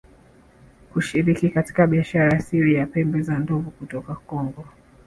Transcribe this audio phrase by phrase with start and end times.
[0.93, 4.65] kushiriki katika biashara ya siri ya pembe za ndovu kutoka Kongo